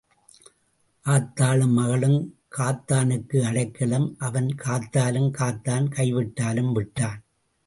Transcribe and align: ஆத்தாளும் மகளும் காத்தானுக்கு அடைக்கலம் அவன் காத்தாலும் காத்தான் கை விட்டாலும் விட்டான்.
ஆத்தாளும் 1.05 1.73
மகளும் 1.73 2.39
காத்தானுக்கு 2.57 3.37
அடைக்கலம் 3.43 4.15
அவன் 4.19 4.49
காத்தாலும் 4.63 5.29
காத்தான் 5.37 5.87
கை 5.89 6.11
விட்டாலும் 6.11 6.71
விட்டான். 6.71 7.21